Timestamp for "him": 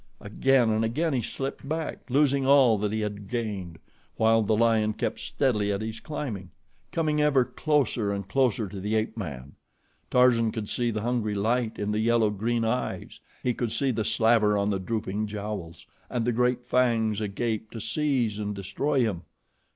19.01-19.21